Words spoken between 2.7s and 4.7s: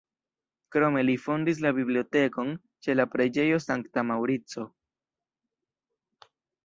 ĉe la preĝejo Sankta Maŭrico.